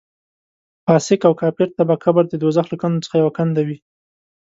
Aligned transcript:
فاسق 0.85 1.21
او 1.27 1.33
کافر 1.41 1.67
ته 1.77 1.81
به 1.89 1.95
قبر 2.03 2.23
د 2.29 2.33
دوزخ 2.43 2.65
له 2.69 2.77
کندو 2.81 3.03
څخه 3.05 3.15
یوه 3.21 3.33
کنده 3.37 3.61
وي. 3.67 3.77